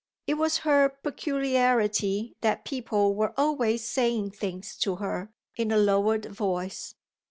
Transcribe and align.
It 0.25 0.33
was 0.33 0.57
her 0.65 0.89
peculiarity 0.89 2.35
that 2.41 2.65
people 2.65 3.13
were 3.13 3.35
always 3.37 3.87
saying 3.87 4.31
things 4.31 4.75
to 4.77 4.95
her 4.95 5.31
in 5.55 5.71
a 5.71 5.77
lowered 5.77 6.25
voice. 6.25 6.95